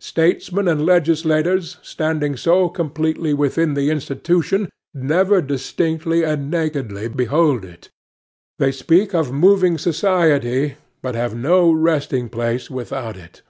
Statesmen 0.00 0.66
and 0.66 0.84
legislators, 0.84 1.76
standing 1.80 2.36
so 2.36 2.68
completely 2.68 3.32
within 3.32 3.74
the 3.74 3.88
institution, 3.88 4.68
never 4.92 5.40
distinctly 5.40 6.24
and 6.24 6.50
nakedly 6.50 7.06
behold 7.06 7.64
it. 7.64 7.88
They 8.58 8.72
speak 8.72 9.14
of 9.14 9.30
moving 9.30 9.78
society, 9.78 10.74
but 11.02 11.14
have 11.14 11.36
no 11.36 11.70
resting 11.70 12.28
place 12.28 12.68
without 12.68 13.16
it. 13.16 13.42